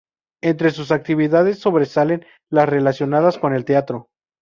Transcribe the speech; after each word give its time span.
Entre 0.41 0.71
sus 0.71 0.91
actividades, 0.91 1.59
sobresalen 1.59 2.25
las 2.49 2.67
relacionadas 2.67 3.37
con 3.37 3.53
el 3.53 3.65
teatro. 3.65 4.07